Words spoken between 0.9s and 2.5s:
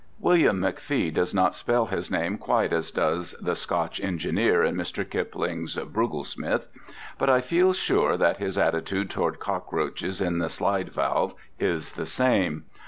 does not spell his name